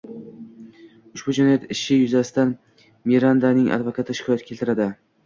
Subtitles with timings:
[1.17, 2.53] Ushbu jinoyat ishi yuzasidan
[3.13, 4.89] Mirandaning advokati shikoyat keltiradi